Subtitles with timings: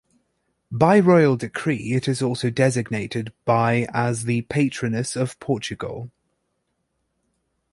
[0.71, 6.09] By royal decree, it is also designated by as the Patroness of Portugal.